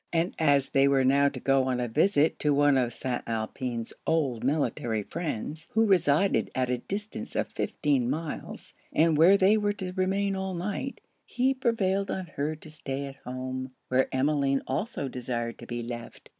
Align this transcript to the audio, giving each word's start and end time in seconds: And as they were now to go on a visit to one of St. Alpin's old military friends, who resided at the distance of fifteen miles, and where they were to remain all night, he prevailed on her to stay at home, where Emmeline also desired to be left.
And 0.11 0.33
as 0.39 0.69
they 0.69 0.87
were 0.87 1.03
now 1.05 1.29
to 1.29 1.39
go 1.39 1.65
on 1.65 1.79
a 1.79 1.87
visit 1.87 2.39
to 2.39 2.55
one 2.55 2.75
of 2.75 2.91
St. 2.91 3.21
Alpin's 3.27 3.93
old 4.07 4.43
military 4.43 5.03
friends, 5.03 5.69
who 5.73 5.85
resided 5.85 6.49
at 6.55 6.69
the 6.69 6.79
distance 6.79 7.35
of 7.35 7.49
fifteen 7.49 8.09
miles, 8.09 8.73
and 8.91 9.15
where 9.15 9.37
they 9.37 9.57
were 9.57 9.73
to 9.73 9.93
remain 9.93 10.35
all 10.35 10.55
night, 10.55 11.01
he 11.23 11.53
prevailed 11.53 12.09
on 12.09 12.25
her 12.35 12.55
to 12.55 12.71
stay 12.71 13.05
at 13.05 13.17
home, 13.17 13.75
where 13.89 14.09
Emmeline 14.11 14.63
also 14.65 15.07
desired 15.07 15.59
to 15.59 15.67
be 15.67 15.83
left. 15.83 16.29